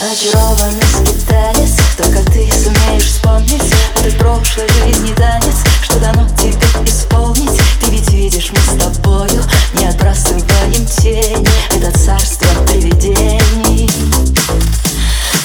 Зачарованный 0.00 0.82
скиталец 0.82 1.76
Только 1.98 2.22
ты 2.30 2.50
сумеешь 2.50 3.04
вспомнить. 3.04 3.62
Этот 3.96 4.16
прошлой 4.16 4.66
жизни 4.68 5.12
танец 5.12 5.56
Что 5.82 5.98
дано 5.98 6.26
тебе 6.38 6.56
исполнить. 6.86 7.60
Ты 7.80 7.90
ведь 7.90 8.10
видишь, 8.10 8.50
мы 8.50 8.58
с 8.60 8.82
тобою 8.82 9.42
Не 9.74 9.84
отбрасываем 9.86 10.86
тени 10.86 11.46
Это 11.70 11.92
царство 11.98 12.48
привидений. 12.66 13.90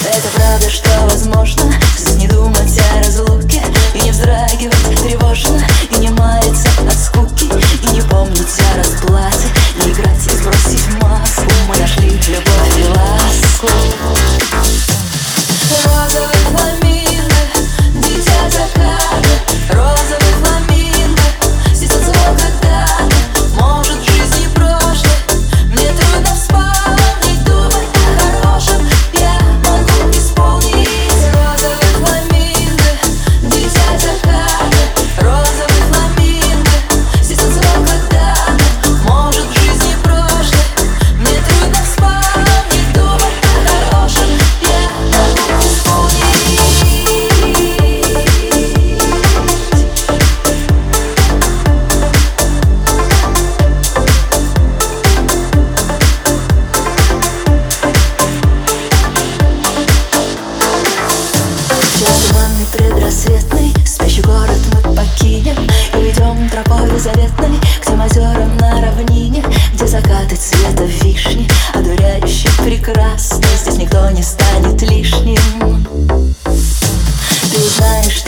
Это 0.05 0.27
правда, 0.33 0.69
что 0.69 0.89
возможно 1.01 1.63
заветной 67.05 67.59
К 67.81 67.85
тем 67.85 68.01
озерам 68.01 68.57
на 68.57 68.81
равнине 68.81 69.43
Где 69.73 69.85
закаты 69.85 70.35
цвета 70.35 70.83
вишни 70.85 71.47
Одуряюще 71.73 72.49
прекрасно 72.63 73.45
Здесь 73.61 73.77
никто 73.77 74.09
не 74.09 74.23
станет 74.23 74.81
лишним 74.81 75.85
Ты 76.43 77.59
знаешь? 77.77 78.24